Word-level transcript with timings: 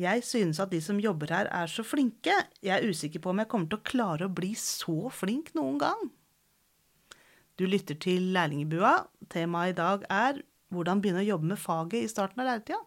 Jeg 0.00 0.22
synes 0.24 0.60
at 0.62 0.70
de 0.72 0.80
som 0.80 1.00
jobber 1.02 1.28
her 1.34 1.48
er 1.52 1.68
så 1.68 1.84
flinke. 1.84 2.32
Jeg 2.64 2.72
er 2.78 2.88
usikker 2.88 3.20
på 3.20 3.34
om 3.34 3.42
jeg 3.42 3.50
kommer 3.52 3.68
til 3.68 3.80
å 3.80 3.88
klare 3.90 4.28
å 4.28 4.32
bli 4.32 4.54
så 4.56 5.10
flink 5.12 5.52
noen 5.58 5.76
gang. 5.82 6.06
Du 7.60 7.66
lytter 7.68 7.98
til 8.00 8.30
Lærlingbua. 8.32 8.94
Temaet 9.28 9.74
i 9.74 9.76
dag 9.76 10.06
er 10.08 10.40
hvordan 10.72 11.02
begynne 11.02 11.20
å 11.20 11.28
jobbe 11.34 11.50
med 11.50 11.60
faget 11.60 12.06
i 12.06 12.08
starten 12.08 12.40
av 12.40 12.48
læretida. 12.48 12.80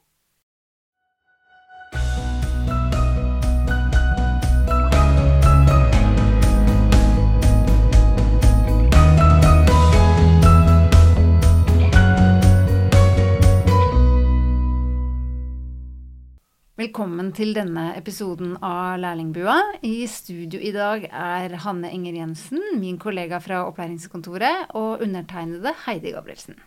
Velkommen 16.84 17.30
til 17.32 17.54
denne 17.56 17.94
episoden 17.96 18.58
av 18.60 18.98
Lærlingbua. 19.00 19.54
I 19.88 20.04
studio 20.12 20.60
i 20.60 20.74
dag 20.76 21.06
er 21.08 21.54
Hanne 21.64 21.88
Enger 21.94 22.18
Jensen, 22.18 22.60
min 22.76 22.98
kollega 23.00 23.38
fra 23.40 23.62
opplæringskontoret, 23.70 24.74
og 24.76 25.00
undertegnede 25.06 25.72
Heidi 25.86 26.12
Gabrielsen. 26.12 26.58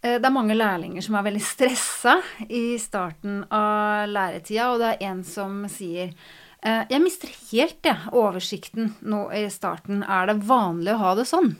Eh, 0.00 0.16
det 0.16 0.24
er 0.24 0.32
mange 0.38 0.56
lærlinger 0.56 1.04
som 1.04 1.18
er 1.20 1.28
veldig 1.28 1.44
stressa 1.44 2.16
i 2.48 2.78
starten 2.80 3.42
av 3.52 4.08
læretida, 4.08 4.70
og 4.72 4.80
det 4.80 4.94
er 4.94 5.04
en 5.10 5.20
som 5.34 5.66
sier 5.68 6.16
jeg 6.64 7.00
mister 7.04 7.32
helt 7.50 7.84
ja, 7.84 7.96
oversikten 8.16 8.94
nå 9.04 9.26
i 9.36 9.44
starten. 9.52 10.02
Er 10.02 10.30
det 10.30 10.38
vanlig 10.48 10.94
å 10.94 11.02
ha 11.02 11.14
det 11.18 11.26
sånn? 11.28 11.54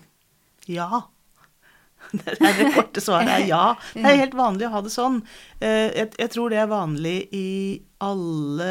Ja. 0.71 1.05
Det, 2.25 2.37
er 2.39 2.59
det 2.59 2.71
korte 2.75 3.03
svaret 3.03 3.33
er 3.33 3.49
ja. 3.49 3.65
Det 3.95 4.05
er 4.05 4.23
helt 4.23 4.37
vanlig 4.39 4.69
å 4.69 4.75
ha 4.77 4.85
det 4.85 4.93
sånn. 4.93 5.21
Eh, 5.61 5.91
jeg, 5.95 6.13
jeg, 6.21 6.31
tror 6.35 6.53
det 6.53 6.61
er 6.63 6.71
vanlig 6.71 7.17
i 7.35 7.49
alle 8.05 8.69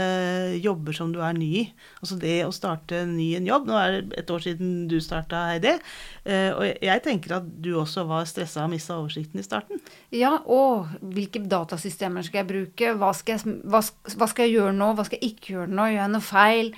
jobber 0.62 0.96
som 0.96 1.12
du 1.14 1.20
er 1.26 1.36
ny 1.36 1.50
i. 1.62 1.64
Altså 2.04 2.18
det 2.22 2.36
å 2.46 2.54
starte 2.54 3.04
ny 3.10 3.32
en 3.40 3.48
jobb. 3.50 3.68
Nå 3.70 3.78
er 3.80 3.96
det 3.96 4.20
et 4.22 4.34
år 4.34 4.44
siden 4.46 4.74
du 4.92 4.98
starta, 5.04 5.48
Heidi. 5.52 5.76
Eh, 6.24 6.50
og 6.54 6.68
jeg 6.86 7.06
tenker 7.06 7.38
at 7.40 7.48
du 7.66 7.74
også 7.82 8.06
var 8.10 8.28
stressa 8.30 8.68
og 8.68 8.74
mista 8.76 9.00
oversikten 9.00 9.42
i 9.42 9.46
starten. 9.48 9.82
Ja, 10.14 10.36
og 10.46 10.92
hvilke 11.02 11.42
datasystemer 11.42 12.26
skal 12.28 12.44
jeg 12.44 12.52
bruke? 12.52 12.98
Hva 13.00 13.14
skal 13.18 13.40
jeg, 13.40 13.62
hva, 13.66 13.82
hva 13.82 14.30
skal 14.30 14.48
jeg 14.48 14.60
gjøre 14.60 14.76
nå? 14.78 14.94
Hva 14.98 15.08
skal 15.08 15.20
jeg 15.20 15.36
ikke 15.36 15.58
gjøre 15.58 15.72
nå? 15.74 15.90
Gjør 15.94 16.04
jeg 16.04 16.14
noe 16.18 16.28
feil? 16.28 16.76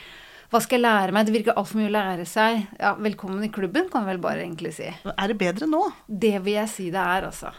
Hva 0.55 0.61
skal 0.63 0.77
jeg 0.77 0.85
lære 0.85 1.11
meg? 1.11 1.25
Det 1.27 1.33
virker 1.35 1.57
altfor 1.59 1.81
mye 1.81 1.89
å 1.89 1.91
lære 1.91 2.25
seg. 2.31 2.61
Ja, 2.79 2.93
velkommen 2.95 3.43
i 3.43 3.49
klubben, 3.51 3.89
kan 3.91 4.05
jeg 4.05 4.13
vel 4.13 4.19
bare 4.23 4.39
egentlig 4.45 4.69
si. 4.77 4.85
Er 4.87 5.27
det 5.27 5.35
bedre 5.35 5.67
nå? 5.67 5.81
Det 6.07 6.37
vil 6.45 6.55
jeg 6.55 6.69
si 6.71 6.85
det 6.93 7.01
er, 7.01 7.25
altså. 7.27 7.49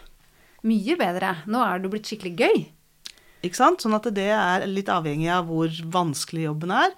Mye 0.65 0.95
bedre. 0.97 1.35
Nå 1.45 1.61
er 1.61 1.83
det 1.83 1.91
blitt 1.93 2.09
skikkelig 2.09 2.31
gøy. 2.41 2.63
Ikke 3.45 3.59
sant? 3.59 3.85
Sånn 3.85 3.93
at 3.93 4.09
det 4.17 4.25
er 4.33 4.65
litt 4.65 4.89
avhengig 4.89 5.29
av 5.29 5.45
hvor 5.45 5.69
vanskelig 5.93 6.47
jobben 6.47 6.73
er. 6.73 6.95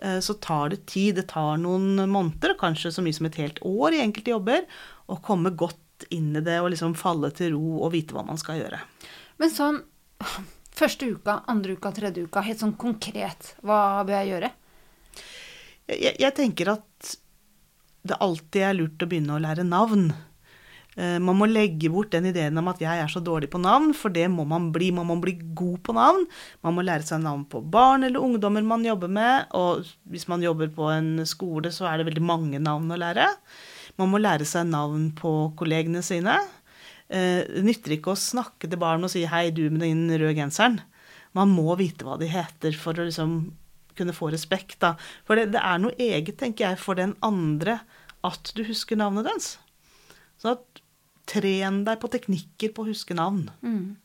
Eh, 0.00 0.16
så 0.24 0.38
tar 0.40 0.72
det 0.72 0.86
tid. 0.88 1.18
Det 1.20 1.26
tar 1.34 1.60
noen 1.60 2.00
måneder, 2.00 2.56
kanskje 2.56 2.94
så 2.96 3.04
mye 3.04 3.18
som 3.20 3.28
et 3.28 3.36
helt 3.42 3.60
år 3.60 3.98
i 3.98 4.00
enkelte 4.06 4.32
jobber, 4.32 4.64
å 5.12 5.20
komme 5.20 5.52
godt 5.52 6.08
inn 6.08 6.32
i 6.32 6.44
det 6.48 6.62
og 6.62 6.70
liksom 6.72 6.96
falle 6.96 7.28
til 7.36 7.52
ro 7.58 7.82
og 7.82 7.92
vite 7.92 8.16
hva 8.16 8.24
man 8.24 8.40
skal 8.40 8.62
gjøre. 8.62 8.80
Men 9.36 9.52
sånn 9.52 9.82
første 10.80 11.12
uka, 11.12 11.42
andre 11.52 11.76
uka, 11.76 11.92
tredje 11.92 12.24
uka, 12.24 12.40
helt 12.48 12.64
sånn 12.64 12.78
konkret, 12.80 13.52
hva 13.60 14.00
bør 14.00 14.22
jeg 14.22 14.32
gjøre? 14.32 14.54
Jeg, 15.98 16.16
jeg, 16.20 16.34
tenker 16.36 16.74
at 16.76 17.14
det 18.02 18.18
alltid 18.22 18.66
er 18.66 18.76
lurt 18.78 19.02
å 19.04 19.08
begynne 19.08 19.36
å 19.36 19.42
lære 19.42 19.64
navn. 19.66 20.10
Eh, 20.96 21.18
man 21.22 21.38
må 21.38 21.48
legge 21.48 21.88
bort 21.92 22.12
den 22.12 22.28
ideen 22.28 22.58
om 22.60 22.68
at 22.68 22.82
jeg 22.82 23.00
er 23.00 23.10
så 23.10 23.22
dårlig 23.24 23.48
på 23.52 23.60
navn, 23.62 23.92
for 23.96 24.12
det 24.12 24.26
må 24.32 24.44
man 24.48 24.70
bli. 24.74 24.90
Man 24.94 25.08
må 25.08 25.16
bli 25.22 25.36
god 25.56 25.78
på 25.86 25.96
navn. 25.96 26.26
Man 26.64 26.76
må 26.76 26.84
lære 26.84 27.06
seg 27.08 27.22
navn 27.24 27.46
på 27.48 27.62
barn 27.72 28.04
eller 28.08 28.22
ungdommer 28.22 28.64
man 28.66 28.84
jobber 28.86 29.12
med. 29.12 29.48
Og 29.56 29.86
hvis 30.12 30.28
man 30.32 30.44
jobber 30.44 30.72
på 30.74 30.90
en 30.92 31.14
skole, 31.28 31.72
så 31.72 31.88
er 31.90 32.00
det 32.00 32.10
veldig 32.10 32.26
mange 32.26 32.62
navn 32.62 32.92
å 32.92 33.00
lære. 33.00 33.30
Man 34.00 34.12
må 34.12 34.20
lære 34.20 34.48
seg 34.48 34.68
navn 34.70 35.10
på 35.16 35.52
kollegene 35.58 36.04
sine. 36.04 36.38
Eh, 37.12 37.42
det 37.48 37.64
nytter 37.66 37.96
ikke 37.96 38.14
å 38.14 38.18
snakke 38.18 38.68
til 38.68 38.80
barn 38.80 39.04
og 39.04 39.12
si 39.12 39.26
'hei, 39.26 39.50
du 39.50 39.68
med 39.70 39.84
den 39.84 40.08
røde 40.10 40.36
genseren'. 40.36 40.80
Man 41.32 41.48
må 41.48 41.76
vite 41.76 42.04
hva 42.04 42.18
de 42.20 42.28
heter 42.28 42.72
for 42.76 42.92
å 42.92 43.08
liksom 43.08 43.52
kunne 43.98 44.14
få 44.16 44.30
respekt, 44.34 44.78
da. 44.84 44.94
For 45.28 45.38
det, 45.38 45.50
det, 45.54 45.62
er 45.62 45.82
noe 45.82 45.96
eget, 45.98 46.36
tenker 46.40 46.70
jeg, 46.70 46.80
for 46.82 46.98
den 46.98 47.16
andre 47.24 47.80
at 48.26 48.52
du 48.56 48.64
husker 48.66 48.98
navnet 48.98 49.28
dens. 49.28 49.56
Så 50.40 50.54
at 50.56 50.82
tren 51.30 51.82
deg 51.86 52.00
på 52.02 52.10
teknikker 52.12 52.72
på 52.74 52.84
å 52.84 52.90
huske 52.90 53.16
navn. 53.18 53.46
Mm. 53.62 53.96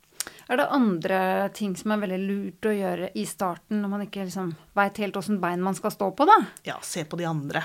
Er 0.48 0.60
det 0.60 0.70
andre 0.76 1.20
ting 1.56 1.74
som 1.80 1.92
er 1.94 2.04
veldig 2.04 2.20
lurt 2.24 2.68
å 2.68 2.76
gjøre 2.76 3.12
i 3.20 3.26
starten, 3.28 3.82
når 3.82 3.92
man 3.92 4.06
ikke 4.06 4.28
liksom 4.28 4.54
veit 4.78 5.00
helt 5.02 5.20
åssen 5.20 5.42
bein 5.44 5.64
man 5.64 5.76
skal 5.78 5.94
stå 5.94 6.12
på, 6.16 6.28
da? 6.28 6.38
Ja, 6.68 6.78
se 6.84 7.04
på 7.08 7.20
de 7.20 7.28
andre. 7.28 7.64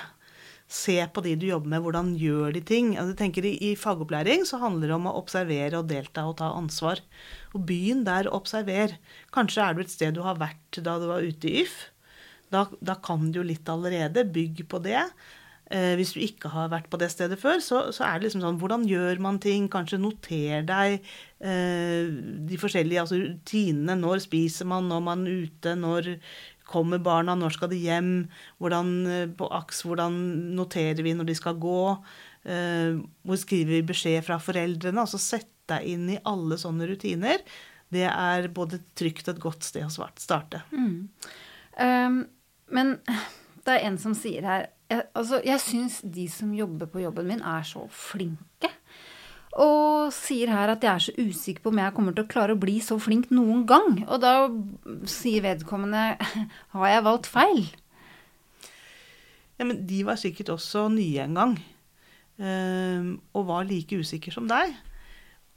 Se 0.72 0.94
på 1.12 1.20
de 1.24 1.34
du 1.36 1.46
jobber 1.50 1.68
med, 1.74 1.82
hvordan 1.84 2.12
gjør 2.16 2.54
de 2.56 2.62
ting. 2.64 2.94
Jeg 2.96 3.16
tenker 3.18 3.44
I, 3.44 3.74
fagopplæring 3.76 4.46
så 4.48 4.60
handler 4.62 4.88
det 4.88 4.96
om 4.96 5.08
å 5.10 5.16
observere 5.20 5.82
og 5.82 5.90
delta 5.90 6.24
og 6.28 6.38
ta 6.40 6.48
ansvar. 6.56 7.02
Og 7.52 7.66
begynn 7.68 8.06
der, 8.08 8.30
observer. 8.32 8.96
Kanskje 9.36 9.66
er 9.66 9.76
du 9.76 9.82
et 9.84 9.92
sted 9.92 10.16
du 10.16 10.22
har 10.24 10.40
vært 10.40 10.80
da 10.80 10.96
du 11.02 11.10
var 11.10 11.26
ute 11.26 11.50
i 11.50 11.62
YF. 11.62 11.76
Da, 12.52 12.66
da, 12.84 12.98
kan 13.00 13.30
du 13.30 13.40
jo 13.40 13.46
litt 13.46 13.68
allerede. 13.72 14.26
Bygg 14.28 14.64
på 14.70 14.80
det. 14.84 15.00
Eh, 15.72 15.94
hvis 15.96 16.12
du 16.12 16.20
ikke 16.20 16.50
har 16.52 16.70
vært 16.72 16.90
på 16.92 17.00
det 17.00 17.08
stedet 17.12 17.38
før, 17.40 17.62
så, 17.64 17.86
så, 17.96 18.04
er 18.04 18.18
det 18.18 18.28
liksom 18.28 18.42
sånn 18.44 18.58
Hvordan 18.60 18.82
gjør 18.88 19.22
man 19.24 19.38
ting? 19.40 19.70
Kanskje 19.72 20.00
noter 20.02 20.66
deg 20.68 20.98
eh, 21.00 22.10
de 22.48 22.58
forskjellige 22.60 23.04
altså 23.04 23.20
rutinene. 23.22 23.96
Når 24.00 24.26
spiser 24.26 24.68
man? 24.68 24.90
Når 24.92 25.06
man 25.06 25.24
er 25.28 25.46
ute? 25.46 25.76
Når 25.78 26.10
kommer 26.68 27.00
barna? 27.02 27.36
Når 27.38 27.56
skal 27.56 27.72
de 27.72 27.80
hjem? 27.80 28.12
Hvordan, 28.60 28.92
eh, 29.08 29.24
på 29.38 29.48
AKS, 29.60 29.84
hvordan 29.88 30.20
noterer 30.58 31.02
vi 31.04 31.16
når 31.16 31.32
de 31.32 31.38
skal 31.40 31.58
gå? 31.62 31.82
Eh, 32.44 32.98
hvor 33.22 33.38
skriver 33.38 33.78
vi 33.78 33.88
beskjed 33.92 34.26
fra 34.26 34.40
foreldrene? 34.42 35.04
Altså 35.04 35.20
sett 35.20 35.50
deg 35.70 35.86
inn 35.94 36.08
i 36.10 36.20
alle 36.28 36.58
sånne 36.60 36.88
rutiner. 36.90 37.44
Det 37.92 38.06
er 38.08 38.48
både 38.54 38.80
trygt 38.98 39.28
og 39.28 39.36
et 39.36 39.42
godt 39.42 39.66
sted 39.68 39.84
å 39.84 40.08
starte. 40.18 40.62
Mm. 40.72 41.10
Um, 41.76 42.22
men 42.74 42.96
det 43.62 43.74
er 43.76 43.86
en 43.86 43.98
som 44.00 44.14
sier 44.18 44.46
her 44.46 44.70
Jeg, 44.90 45.06
altså, 45.16 45.40
jeg 45.46 45.60
syns 45.62 46.00
de 46.04 46.26
som 46.28 46.52
jobber 46.52 46.90
på 46.90 47.00
jobben 47.00 47.28
min, 47.30 47.40
er 47.40 47.62
så 47.64 47.86
flinke. 47.88 48.68
Og 49.62 50.10
sier 50.12 50.48
her 50.52 50.72
at 50.72 50.84
jeg 50.84 50.92
er 50.92 51.04
så 51.04 51.12
usikker 51.16 51.64
på 51.64 51.72
om 51.72 51.80
jeg 51.80 51.94
kommer 51.96 52.12
til 52.16 52.24
å 52.24 52.28
klare 52.28 52.56
å 52.56 52.60
bli 52.60 52.78
så 52.84 52.98
flink 53.00 53.30
noen 53.32 53.66
gang. 53.68 54.02
Og 54.04 54.20
da 54.20 54.48
sier 55.08 55.44
vedkommende 55.44 56.18
Har 56.76 56.92
jeg 56.92 57.06
valgt 57.08 57.28
feil? 57.32 57.64
Ja, 59.56 59.64
men 59.68 59.84
de 59.88 60.02
var 60.08 60.20
sikkert 60.20 60.52
også 60.52 60.86
nye 60.92 61.24
en 61.24 61.36
gang. 61.40 61.58
Um, 62.42 63.10
og 63.36 63.48
var 63.48 63.68
like 63.68 63.96
usikre 64.00 64.32
som 64.34 64.48
deg. 64.50 64.72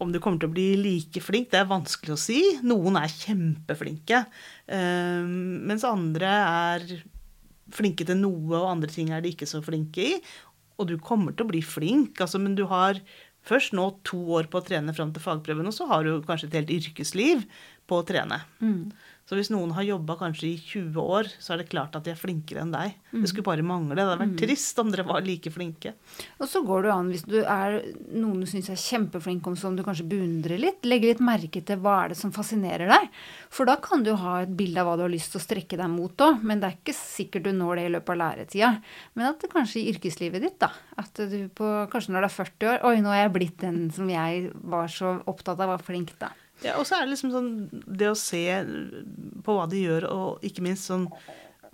Om 0.04 0.12
du 0.12 0.20
kommer 0.20 0.42
til 0.42 0.50
å 0.50 0.56
bli 0.56 0.68
like 0.80 1.22
flink, 1.24 1.52
det 1.54 1.62
er 1.62 1.70
vanskelig 1.70 2.16
å 2.16 2.20
si. 2.20 2.40
Noen 2.68 2.98
er 3.00 3.12
kjempeflinke, 3.12 4.26
um, 4.68 5.30
mens 5.70 5.86
andre 5.88 6.32
er 6.46 6.90
flinke 7.76 8.08
til 8.08 8.20
noe, 8.20 8.58
og 8.60 8.74
andre 8.74 8.92
ting 8.92 9.14
er 9.16 9.24
de 9.24 9.32
ikke 9.32 9.48
så 9.50 9.62
flinke 9.64 10.04
i. 10.04 10.18
Og 10.76 10.90
du 10.90 10.98
kommer 11.00 11.32
til 11.32 11.48
å 11.48 11.54
bli 11.54 11.64
flink, 11.64 12.20
altså, 12.20 12.42
men 12.44 12.58
du 12.60 12.66
har 12.68 13.00
først 13.46 13.76
nå 13.78 13.88
to 14.08 14.20
år 14.36 14.50
på 14.52 14.60
å 14.60 14.66
trene 14.68 14.94
fram 14.98 15.14
til 15.16 15.24
fagprøven, 15.24 15.70
og 15.70 15.76
så 15.76 15.88
har 15.90 16.04
du 16.04 16.18
kanskje 16.26 16.50
et 16.50 16.60
helt 16.60 16.76
yrkesliv 16.76 17.46
på 17.86 18.02
å 18.02 18.06
trene. 18.08 18.42
Mm. 18.62 18.90
Så 19.26 19.34
hvis 19.34 19.50
noen 19.50 19.72
har 19.74 19.82
jobba 19.82 20.20
kanskje 20.20 20.52
i 20.52 20.58
20 20.62 21.02
år, 21.02 21.28
så 21.42 21.56
er 21.56 21.64
det 21.64 21.72
klart 21.72 21.96
at 21.98 22.06
de 22.06 22.12
er 22.14 22.20
flinkere 22.20 22.62
enn 22.62 22.74
deg. 22.74 22.94
Mm. 23.10 23.24
Det 23.24 23.30
skulle 23.32 23.48
bare 23.48 23.64
mangle. 23.66 23.96
Det 23.98 24.04
hadde 24.06 24.20
vært 24.20 24.36
mm. 24.36 24.42
trist 24.44 24.82
om 24.82 24.92
dere 24.94 25.06
var 25.08 25.26
like 25.26 25.50
flinke. 25.50 25.96
Og 26.38 26.52
så 26.52 26.62
går 26.66 26.86
det 26.86 26.92
an 26.94 27.10
hvis 27.10 27.26
du 27.26 27.40
er 27.42 27.80
noen 28.14 28.44
du 28.44 28.50
syns 28.50 28.70
er 28.70 28.78
kjempeflink 28.78 29.50
om, 29.50 29.58
som 29.58 29.74
du 29.74 29.82
kanskje 29.86 30.06
beundrer 30.12 30.62
litt. 30.62 30.86
Legge 30.86 31.10
litt 31.10 31.26
merke 31.26 31.64
til 31.66 31.82
hva 31.82 31.96
er 32.04 32.14
det 32.14 32.20
som 32.20 32.36
fascinerer 32.36 32.94
deg. 32.94 33.10
For 33.50 33.66
da 33.66 33.80
kan 33.82 34.06
du 34.06 34.14
ha 34.14 34.38
et 34.44 34.54
bilde 34.62 34.84
av 34.84 34.92
hva 34.92 34.96
du 35.02 35.08
har 35.08 35.14
lyst 35.16 35.34
til 35.34 35.42
å 35.42 35.46
strekke 35.48 35.82
deg 35.82 35.90
mot 35.96 36.26
òg. 36.28 36.46
Men 36.46 36.62
det 36.62 36.70
er 36.70 36.78
ikke 36.78 36.98
sikkert 37.02 37.50
du 37.50 37.54
når 37.58 37.82
det 37.82 37.90
i 37.90 37.94
løpet 37.98 38.14
av 38.14 38.22
læretida. 38.22 38.74
Men 39.18 39.32
at 39.32 39.42
det 39.42 39.54
kanskje 39.58 39.82
i 39.82 39.90
yrkeslivet 39.96 40.46
ditt, 40.46 40.62
da. 40.62 40.70
At 41.02 41.18
du 41.18 41.40
på, 41.50 41.74
kanskje 41.90 42.14
når 42.14 42.28
du 42.28 42.30
er 42.30 42.38
40 42.38 42.74
år 42.76 42.90
Oi, 42.92 42.96
nå 43.02 43.10
er 43.10 43.24
jeg 43.26 43.38
blitt 43.42 43.62
den 43.66 43.86
som 43.96 44.06
jeg 44.06 44.52
var 44.70 44.92
så 44.92 45.18
opptatt 45.26 45.58
av, 45.58 45.74
var 45.74 45.82
flink, 45.90 46.14
da. 46.22 46.30
Ja, 46.64 46.78
og 46.80 46.86
så 46.88 46.98
er 46.98 47.06
det 47.06 47.16
liksom 47.16 47.34
sånn 47.34 47.50
det 47.86 48.08
å 48.12 48.18
se 48.18 48.44
på 49.46 49.56
hva 49.58 49.66
de 49.70 49.82
gjør, 49.84 50.08
og 50.12 50.46
ikke 50.46 50.64
minst 50.66 50.88
sånn 50.88 51.10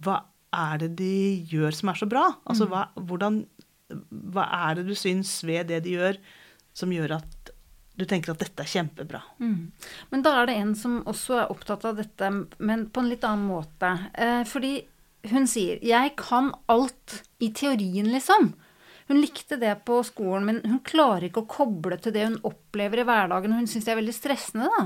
Hva 0.02 0.24
er 0.52 0.82
det 0.82 0.96
de 1.00 1.46
gjør 1.52 1.76
som 1.78 1.92
er 1.92 2.00
så 2.00 2.08
bra? 2.10 2.26
Altså 2.50 2.66
hva, 2.72 2.88
hvordan, 2.98 3.44
hva 4.34 4.48
er 4.68 4.80
det 4.80 4.88
du 4.90 4.96
syns 4.98 5.38
ved 5.48 5.70
det 5.70 5.84
de 5.86 5.96
gjør, 6.00 6.18
som 6.76 6.92
gjør 6.92 7.20
at 7.20 7.52
du 8.02 8.08
tenker 8.08 8.34
at 8.34 8.42
dette 8.42 8.64
er 8.64 8.72
kjempebra. 8.72 9.22
Mm. 9.44 9.72
Men 10.10 10.24
da 10.26 10.34
er 10.40 10.50
det 10.50 10.58
en 10.62 10.74
som 10.80 11.02
også 11.10 11.42
er 11.42 11.54
opptatt 11.54 11.86
av 11.86 12.00
dette, 12.00 12.32
men 12.58 12.88
på 12.90 13.04
en 13.04 13.12
litt 13.12 13.26
annen 13.28 13.46
måte. 13.52 13.92
Eh, 14.16 14.42
fordi 14.48 14.80
hun 15.30 15.46
sier 15.48 15.78
'jeg 15.82 16.16
kan 16.18 16.52
alt 16.68 17.22
i 17.40 17.52
teorien', 17.52 18.12
liksom. 18.12 18.54
Hun 19.12 19.20
likte 19.20 19.58
det 19.60 19.74
på 19.84 19.98
skolen, 20.08 20.46
men 20.48 20.60
hun 20.64 20.80
klarer 20.88 21.28
ikke 21.28 21.44
å 21.44 21.50
koble 21.52 21.98
til 22.00 22.14
det 22.16 22.30
hun 22.30 22.38
opplever 22.48 23.02
i 23.02 23.08
hverdagen. 23.10 23.58
Hun 23.58 23.68
syns 23.68 23.84
det 23.84 23.92
er 23.92 24.00
veldig 24.00 24.16
stressende, 24.16 24.70
da. 24.72 24.86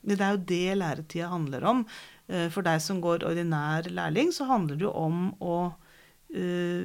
Det 0.00 0.16
er 0.22 0.36
jo 0.36 0.44
det 0.48 0.76
læretida 0.78 1.28
handler 1.32 1.66
om. 1.66 1.82
Eh, 2.30 2.46
For 2.54 2.62
deg 2.62 2.78
som 2.84 3.00
går 3.02 3.26
ordinær 3.26 3.90
lærling, 3.90 4.30
så 4.32 4.46
handler 4.46 4.78
det 4.78 4.86
jo 4.86 4.92
om 4.94 5.24
å 5.42 5.56
uh, 5.74 6.84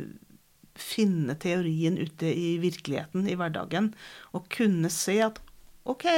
finne 0.76 1.38
teorien 1.40 2.02
ute 2.02 2.34
i 2.34 2.56
virkeligheten, 2.64 3.30
i 3.30 3.38
hverdagen. 3.38 3.94
Og 4.34 4.50
kunne 4.50 4.90
se 4.90 5.20
at 5.24 5.38
OK, 5.86 6.10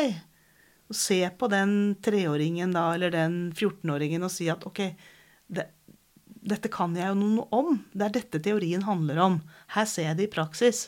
se 0.96 1.20
på 1.36 1.52
den 1.52 1.98
treåringen 2.00 2.72
da, 2.72 2.94
eller 2.96 3.12
den 3.12 3.40
14-åringen 3.52 4.24
og 4.24 4.32
si 4.32 4.48
at 4.50 4.64
OK, 4.72 4.86
det, 5.52 5.68
dette 6.50 6.72
kan 6.72 6.96
jeg 6.98 7.12
jo 7.12 7.18
noe 7.20 7.48
om. 7.56 7.80
Det 7.94 8.08
er 8.08 8.16
dette 8.20 8.42
teorien 8.44 8.86
handler 8.88 9.20
om. 9.24 9.42
Her 9.76 9.88
ser 9.90 10.12
jeg 10.12 10.20
det 10.20 10.28
i 10.30 10.34
praksis. 10.38 10.88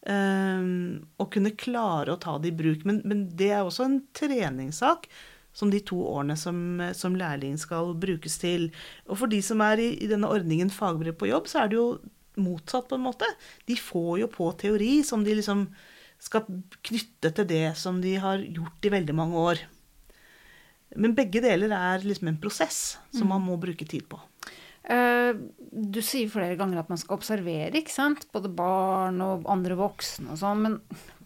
Um, 0.00 1.02
og 1.20 1.28
kunne 1.34 1.52
klare 1.60 2.14
å 2.14 2.20
ta 2.20 2.38
det 2.40 2.52
i 2.52 2.56
bruk. 2.56 2.86
Men, 2.88 3.02
men 3.08 3.26
det 3.36 3.50
er 3.52 3.64
også 3.64 3.86
en 3.88 4.00
treningssak 4.16 5.08
som 5.56 5.72
de 5.72 5.80
to 5.82 5.98
årene 6.06 6.36
som, 6.38 6.80
som 6.96 7.16
lærling 7.18 7.56
skal 7.60 7.94
brukes 8.00 8.38
til. 8.42 8.68
Og 9.08 9.22
for 9.22 9.32
de 9.32 9.40
som 9.44 9.62
er 9.66 9.82
i, 9.82 9.90
i 10.04 10.08
denne 10.10 10.30
ordningen 10.30 10.70
fagbrev 10.72 11.18
på 11.20 11.30
jobb, 11.30 11.50
så 11.50 11.64
er 11.64 11.72
det 11.72 11.80
jo 11.80 11.88
motsatt, 12.40 12.88
på 12.88 12.96
en 12.96 13.04
måte. 13.08 13.26
De 13.68 13.76
får 13.76 14.22
jo 14.22 14.30
på 14.32 14.48
teori 14.60 15.00
som 15.06 15.24
de 15.26 15.34
liksom 15.36 15.66
skal 16.20 16.46
knytte 16.86 17.32
til 17.32 17.48
det 17.48 17.66
som 17.80 18.00
de 18.00 18.14
har 18.20 18.42
gjort 18.44 18.86
i 18.86 18.92
veldig 18.92 19.16
mange 19.16 19.44
år. 19.50 19.62
Men 21.00 21.14
begge 21.16 21.42
deler 21.42 21.72
er 21.76 22.04
liksom 22.04 22.32
en 22.32 22.40
prosess 22.42 22.98
som 23.14 23.30
man 23.30 23.44
må 23.44 23.56
bruke 23.60 23.86
tid 23.88 24.06
på. 24.10 24.18
Eh, 24.84 25.34
Du 25.70 26.00
sier 26.02 26.28
flere 26.28 26.56
ganger 26.58 26.80
at 26.80 26.88
man 26.90 26.98
skal 26.98 27.16
observere, 27.18 27.70
ikke 27.78 27.92
sant? 27.94 28.26
Både 28.34 28.50
barn 28.52 29.20
og 29.22 29.44
andre 29.48 29.76
voksne 29.78 30.32
og 30.32 30.40
sånn. 30.40 30.64
Men 30.64 30.80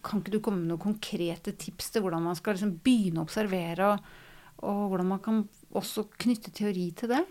kan 0.05 0.21
ikke 0.21 0.35
du 0.35 0.39
komme 0.43 0.61
med 0.61 0.69
noen 0.69 0.83
konkrete 0.83 1.55
tips 1.57 1.89
til 1.91 2.03
hvordan 2.05 2.23
man 2.27 2.37
skal 2.37 2.53
liksom 2.53 2.75
begynne 2.85 3.23
å 3.23 3.25
observere, 3.25 3.95
og, 3.95 4.11
og 4.69 4.83
hvordan 4.91 5.09
man 5.15 5.23
kan 5.25 5.41
også 5.73 6.05
knytte 6.21 6.53
teori 6.55 6.91
til 6.99 7.09
det? 7.15 7.23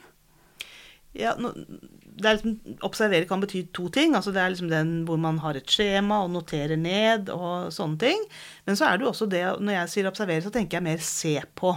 Ja, 1.14 1.36
nå, 1.38 1.52
det 1.54 2.32
liksom, 2.34 2.56
observere 2.82 3.28
kan 3.30 3.42
bety 3.44 3.62
to 3.72 3.86
ting. 3.94 4.16
altså 4.18 4.32
Det 4.34 4.42
er 4.42 4.50
liksom 4.50 4.72
den 4.72 4.92
hvor 5.06 5.20
man 5.22 5.38
har 5.44 5.54
et 5.54 5.70
skjema 5.70 6.24
og 6.24 6.32
noterer 6.34 6.74
ned 6.80 7.30
og 7.30 7.70
sånne 7.74 8.00
ting. 8.02 8.26
Men 8.66 8.74
så 8.74 8.88
er 8.88 8.98
det 8.98 9.06
jo 9.06 9.12
også 9.12 9.30
det, 9.30 9.44
når 9.62 9.78
jeg 9.78 9.92
sier 9.94 10.10
observere, 10.10 10.42
så 10.42 10.50
tenker 10.50 10.80
jeg 10.80 10.88
mer 10.88 10.98
se 10.98 11.36
på. 11.54 11.76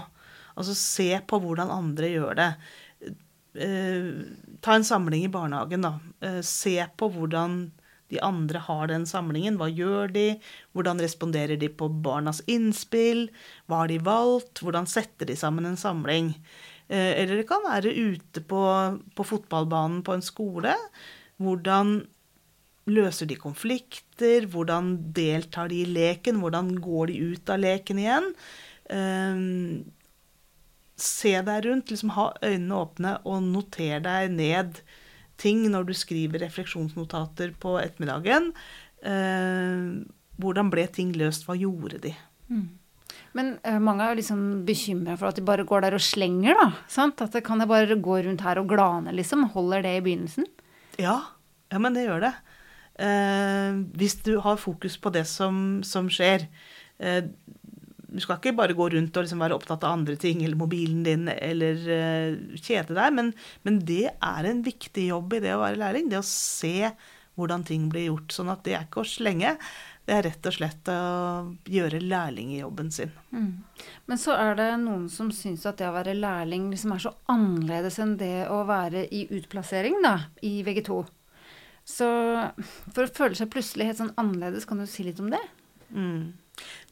Altså 0.57 0.73
se 0.73 1.11
på 1.29 1.37
hvordan 1.43 1.69
andre 1.69 2.09
gjør 2.09 2.37
det. 2.41 2.51
Eh, 3.57 4.11
ta 4.61 4.77
en 4.77 4.85
samling 4.85 5.25
i 5.25 5.33
barnehagen, 5.33 5.81
da. 5.81 5.99
Eh, 6.21 6.41
se 6.41 6.77
på 6.97 7.09
hvordan 7.13 7.59
de 8.09 8.19
andre 8.23 8.61
har 8.63 8.87
den 8.87 9.05
samlingen. 9.09 9.57
Hva 9.59 9.67
gjør 9.67 10.11
de? 10.13 10.27
Hvordan 10.75 11.01
responderer 11.03 11.59
de 11.59 11.69
på 11.69 11.89
barnas 12.03 12.39
innspill? 12.47 13.27
Hva 13.67 13.83
har 13.83 13.91
de 13.91 13.99
valgt? 14.03 14.61
Hvordan 14.63 14.87
setter 14.87 15.27
de 15.27 15.35
sammen 15.35 15.67
en 15.67 15.79
samling? 15.79 16.35
Eh, 16.87 17.13
Eller 17.21 17.41
det 17.41 17.47
kan 17.49 17.65
være 17.65 17.91
ute 17.91 18.43
på, 18.47 18.61
på 19.15 19.27
fotballbanen 19.27 20.03
på 20.07 20.15
en 20.15 20.23
skole. 20.23 20.75
Hvordan 21.41 22.07
løser 22.87 23.27
de 23.27 23.35
konflikter? 23.35 24.47
Hvordan 24.47 25.11
deltar 25.13 25.67
de 25.67 25.83
i 25.83 25.91
leken? 25.91 26.39
Hvordan 26.39 26.77
går 26.79 27.11
de 27.11 27.19
ut 27.33 27.49
av 27.51 27.59
leken 27.59 27.99
igjen? 27.99 28.33
Eh, 30.97 31.03
Se 31.03 31.41
deg 31.41 31.65
rundt, 31.65 31.91
liksom 31.91 32.09
ha 32.15 32.31
øynene 32.41 32.81
åpne 32.81 33.13
og 33.25 33.43
noter 33.45 34.01
deg 34.01 34.31
ned 34.33 34.81
ting 35.37 35.67
når 35.69 35.85
du 35.85 35.93
skriver 35.93 36.41
refleksjonsnotater 36.41 37.53
på 37.61 37.77
ettermiddagen. 37.77 38.51
Eh, 39.05 40.03
hvordan 40.41 40.71
ble 40.73 40.87
ting 40.89 41.13
løst? 41.13 41.45
Hva 41.45 41.55
gjorde 41.57 42.01
de? 42.01 42.15
Men 43.37 43.59
eh, 43.63 43.77
mange 43.77 44.03
er 44.03 44.15
jo 44.15 44.21
liksom 44.23 44.43
bekymra 44.65 45.17
for 45.19 45.29
at 45.29 45.37
de 45.37 45.45
bare 45.45 45.65
går 45.67 45.85
der 45.85 45.97
og 45.97 46.01
slenger, 46.01 46.57
da. 46.57 46.71
Sant? 46.89 47.21
At 47.21 47.37
det 47.37 47.43
kan 47.45 47.61
jeg 47.61 47.69
bare 47.69 47.99
gå 48.01 48.19
rundt 48.25 48.41
her 48.41 48.61
og 48.61 48.69
glane, 48.71 49.13
liksom. 49.13 49.45
Holder 49.53 49.85
det 49.85 49.97
i 49.99 50.03
begynnelsen? 50.05 50.49
Ja, 50.97 51.19
ja 51.69 51.81
men 51.81 51.93
det 51.93 52.07
gjør 52.07 52.25
det. 52.25 52.33
Eh, 53.05 53.77
hvis 53.93 54.17
du 54.25 54.39
har 54.41 54.57
fokus 54.57 54.97
på 54.97 55.13
det 55.13 55.27
som, 55.29 55.83
som 55.85 56.09
skjer. 56.09 56.49
Du 58.07 58.21
skal 58.23 58.39
ikke 58.39 58.55
bare 58.55 58.75
gå 58.77 58.87
rundt 58.93 59.17
og 59.19 59.25
liksom 59.25 59.43
være 59.43 59.57
opptatt 59.57 59.83
av 59.83 59.97
andre 59.97 60.15
ting, 60.19 60.39
eller 60.45 60.59
mobilen 60.59 61.03
din, 61.03 61.27
eller 61.33 61.83
uh, 61.91 62.57
kjede 62.61 62.95
deg, 62.95 63.13
men, 63.17 63.33
men 63.67 63.81
det 63.87 64.05
er 64.13 64.47
en 64.47 64.63
viktig 64.65 65.09
jobb 65.09 65.37
i 65.37 65.43
det 65.43 65.53
å 65.55 65.61
være 65.65 65.81
lærling. 65.81 66.07
Det 66.11 66.21
å 66.21 66.25
se 66.27 66.91
hvordan 67.37 67.65
ting 67.67 67.85
blir 67.91 68.07
gjort. 68.09 68.33
Sånn 68.33 68.49
at 68.53 68.63
det 68.65 68.73
er 68.77 68.87
ikke 68.87 69.03
å 69.03 69.07
slenge, 69.07 69.55
det 70.07 70.15
er 70.15 70.23
rett 70.29 70.47
og 70.47 70.55
slett 70.55 70.89
å 70.91 71.01
gjøre 71.67 71.99
lærlingjobben 71.99 72.89
sin. 72.95 73.11
Men 74.07 74.21
så 74.21 74.37
er 74.39 74.55
det 74.55 74.69
noen 74.85 75.05
som 75.11 75.33
syns 75.35 75.67
at 75.67 75.81
det 75.81 75.89
å 75.89 75.95
være 75.97 76.15
lærling 76.17 76.69
liksom 76.71 76.95
er 76.95 77.03
så 77.03 77.11
annerledes 77.29 77.99
enn 78.03 78.15
det 78.19 78.47
å 78.47 78.63
være 78.69 79.03
i 79.11 79.25
utplassering, 79.35 79.99
da, 80.05 80.15
i 80.47 80.61
VG2. 80.65 81.01
Så 81.87 82.07
for 82.95 83.05
å 83.05 83.13
føle 83.19 83.37
seg 83.39 83.51
plutselig 83.51 83.91
helt 83.91 84.01
sånn 84.01 84.15
annerledes, 84.19 84.67
kan 84.67 84.79
du 84.79 84.87
si 84.89 85.05
litt 85.07 85.19
om 85.23 85.29
det? 85.31 85.43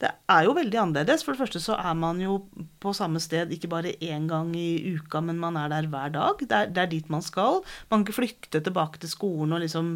Det 0.01 0.09
er 0.31 0.45
jo 0.45 0.55
veldig 0.57 0.79
annerledes. 0.81 1.23
For 1.23 1.33
det 1.33 1.41
første 1.41 1.61
så 1.63 1.77
er 1.79 1.95
man 1.97 2.19
jo 2.23 2.37
på 2.83 2.93
samme 2.95 3.21
sted 3.23 3.53
ikke 3.55 3.69
bare 3.71 3.95
én 4.03 4.27
gang 4.29 4.51
i 4.59 4.95
uka, 4.97 5.21
men 5.23 5.39
man 5.41 5.57
er 5.59 5.71
der 5.71 5.89
hver 5.91 6.11
dag. 6.15 6.41
Det 6.41 6.57
er, 6.57 6.71
det 6.73 6.83
er 6.83 6.91
dit 6.91 7.11
man 7.13 7.23
skal. 7.25 7.61
Man 7.89 8.01
kan 8.01 8.07
ikke 8.07 8.19
flykte 8.19 8.63
tilbake 8.65 9.01
til 9.01 9.11
skolen 9.11 9.55
og, 9.55 9.63
liksom, 9.63 9.93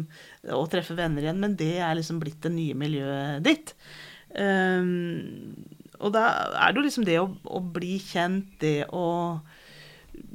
og 0.48 0.70
treffe 0.72 0.96
venner 0.98 1.26
igjen, 1.26 1.42
men 1.42 1.58
det 1.60 1.76
er 1.78 1.98
liksom 1.98 2.22
blitt 2.22 2.40
det 2.46 2.54
nye 2.54 2.78
miljøet 2.78 3.44
ditt. 3.46 3.74
Um, 4.30 5.58
og 6.00 6.14
da 6.14 6.26
er 6.62 6.72
det 6.72 6.80
jo 6.80 6.86
liksom 6.86 7.06
det 7.08 7.18
å, 7.20 7.26
å 7.28 7.60
bli 7.60 7.98
kjent, 8.00 8.54
det 8.62 8.88
å 8.96 9.40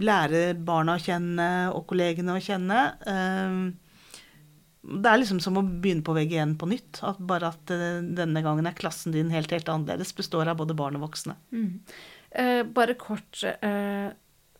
lære 0.01 0.53
barna 0.65 0.97
å 0.97 1.01
kjenne 1.01 1.49
og 1.73 1.87
kollegene 1.89 2.35
å 2.35 2.43
kjenne. 2.43 2.83
Um, 3.09 3.73
det 4.85 5.09
er 5.09 5.17
liksom 5.17 5.39
som 5.41 5.57
å 5.57 5.63
begynne 5.65 6.05
på 6.05 6.13
VG1 6.15 6.55
på 6.61 6.69
nytt. 6.69 6.99
At 7.07 7.21
bare 7.25 7.49
at 7.53 7.73
eh, 7.73 8.03
denne 8.17 8.43
gangen 8.45 8.67
er 8.69 8.77
klassen 8.77 9.15
din 9.15 9.31
helt, 9.33 9.53
helt 9.53 9.71
annerledes. 9.71 10.13
Består 10.17 10.51
av 10.51 10.59
både 10.61 10.77
barn 10.77 10.99
og 10.99 11.07
voksne. 11.07 11.37
Eh, 12.35 12.61
bare 12.67 12.97
kort, 12.99 13.41
eh, 13.43 14.11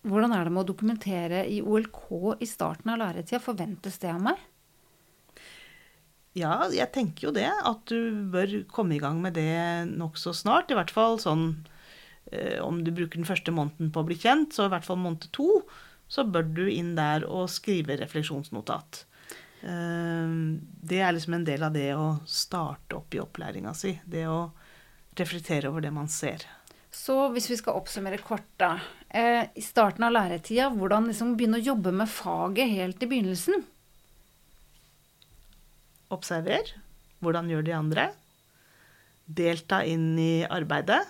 hvordan 0.06 0.34
er 0.34 0.48
det 0.48 0.56
med 0.56 0.64
å 0.64 0.70
dokumentere 0.72 1.46
i 1.52 1.62
OLK 1.62 2.42
i 2.42 2.50
starten 2.50 2.94
av 2.94 3.02
læretida? 3.04 3.42
Forventes 3.44 4.02
det 4.02 4.12
av 4.14 4.22
meg? 4.32 4.42
Ja, 6.36 6.66
jeg 6.74 6.92
tenker 6.92 7.30
jo 7.30 7.36
det. 7.36 7.48
At 7.48 7.86
du 7.92 8.26
bør 8.34 8.58
komme 8.72 8.98
i 8.98 9.02
gang 9.04 9.22
med 9.24 9.38
det 9.38 9.88
nokså 9.94 10.34
snart. 10.36 10.72
I 10.72 10.80
hvert 10.80 10.94
fall 10.94 11.20
sånn 11.22 11.48
eh, 12.32 12.60
om 12.66 12.82
du 12.84 12.92
bruker 12.92 13.22
den 13.22 13.30
første 13.30 13.54
måneden 13.56 13.94
på 13.94 14.02
å 14.02 14.08
bli 14.10 14.18
kjent, 14.20 14.58
så 14.58 14.68
i 14.68 14.74
hvert 14.74 14.88
fall 14.88 15.00
måned 15.00 15.30
to, 15.36 15.62
så 16.12 16.26
bør 16.28 16.50
du 16.58 16.66
inn 16.70 16.96
der 16.98 17.26
og 17.30 17.48
skrive 17.54 17.98
refleksjonsnotat. 18.02 19.06
Eh, 19.66 20.36
Det 20.86 21.00
er 21.02 21.16
liksom 21.16 21.34
en 21.40 21.48
del 21.48 21.64
av 21.66 21.74
det 21.74 21.90
å 21.98 22.20
starte 22.30 23.00
opp 23.00 23.16
i 23.16 23.22
opplæringa 23.24 23.74
si. 23.76 23.96
Det 24.06 24.28
å 24.30 24.52
reflektere 25.18 25.72
over 25.72 25.82
det 25.82 25.92
man 25.96 26.08
ser. 26.12 26.46
Så 26.96 27.16
hvis 27.34 27.50
vi 27.50 27.58
skal 27.60 27.76
oppsummere 27.80 28.22
kort, 28.24 28.46
da. 28.62 28.78
Eh, 29.10 29.48
I 29.56 29.62
starten 29.64 30.06
av 30.06 30.14
læretida, 30.14 30.70
hvordan 30.72 31.10
liksom 31.10 31.34
begynne 31.36 31.60
å 31.60 31.66
jobbe 31.74 31.92
med 31.92 32.08
faget 32.12 32.70
helt 32.72 33.04
i 33.04 33.10
begynnelsen? 33.10 33.66
Observer. 36.14 36.72
Hvordan 37.24 37.50
gjør 37.50 37.66
de 37.66 37.74
andre? 37.76 38.06
Delta 39.26 39.82
inn 39.84 40.14
i 40.22 40.46
arbeidet. 40.46 41.02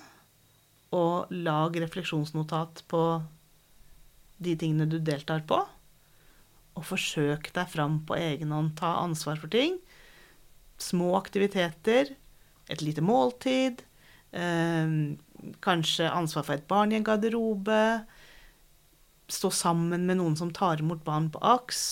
Og 0.95 1.27
lag 1.35 1.75
refleksjonsnotat 1.83 2.85
på 2.87 3.01
de 4.39 4.55
tingene 4.55 4.87
du 4.89 4.97
deltar 4.99 5.43
på. 5.47 5.59
Og 6.75 6.85
forsøk 6.89 7.51
deg 7.55 7.71
fram 7.71 8.01
på 8.07 8.17
egen 8.19 8.51
hånd. 8.51 8.73
Ta 8.79 8.97
ansvar 9.01 9.39
for 9.41 9.51
ting. 9.51 9.77
Små 10.81 11.13
aktiviteter. 11.19 12.15
Et 12.69 12.81
lite 12.83 13.03
måltid. 13.05 13.85
Eh, 14.35 14.95
kanskje 15.63 16.11
ansvar 16.11 16.47
for 16.47 16.57
et 16.57 16.67
barn 16.67 16.91
i 16.91 16.99
en 16.99 17.07
garderobe. 17.07 17.81
Stå 19.31 19.51
sammen 19.53 20.05
med 20.05 20.19
noen 20.19 20.35
som 20.37 20.51
tar 20.53 20.83
imot 20.83 21.05
barn 21.05 21.31
på 21.33 21.41
AKS. 21.41 21.85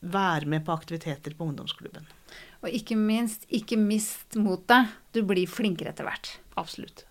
Være 0.00 0.46
med 0.46 0.64
på 0.64 0.72
aktiviteter 0.72 1.34
på 1.34 1.50
ungdomsklubben. 1.50 2.06
Og 2.62 2.70
ikke 2.74 2.96
minst, 2.98 3.46
ikke 3.50 3.78
mist 3.78 4.38
motet. 4.38 4.94
Du 5.12 5.22
blir 5.26 5.50
flinkere 5.50 5.92
etter 5.92 6.06
hvert. 6.06 6.38
Absolutt. 6.58 7.04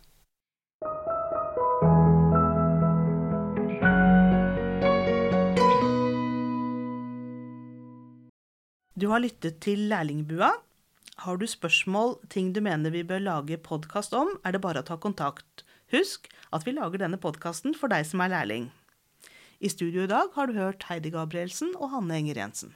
Du 8.97 9.11
har 9.11 9.21
lyttet 9.21 9.59
til 9.61 9.83
Lærlingbua. 9.91 10.47
Har 11.21 11.37
du 11.37 11.43
spørsmål, 11.45 12.15
ting 12.33 12.47
du 12.55 12.63
mener 12.65 12.89
vi 12.89 13.03
bør 13.05 13.19
lage 13.21 13.59
podkast 13.61 14.15
om, 14.17 14.31
er 14.41 14.55
det 14.55 14.61
bare 14.63 14.81
å 14.81 14.87
ta 14.87 14.95
kontakt. 14.97 15.61
Husk 15.93 16.25
at 16.49 16.65
vi 16.65 16.73
lager 16.73 17.03
denne 17.03 17.19
podkasten 17.21 17.77
for 17.77 17.93
deg 17.93 18.07
som 18.09 18.23
er 18.25 18.31
lærling. 18.33 18.65
I 19.61 19.69
studio 19.69 20.07
i 20.07 20.09
dag 20.09 20.33
har 20.33 20.49
du 20.49 20.57
hørt 20.57 20.87
Heidi 20.89 21.11
Gabrielsen 21.13 21.75
og 21.77 21.91
Hanne 21.93 22.17
Enger 22.17 22.41
Jensen. 22.41 22.73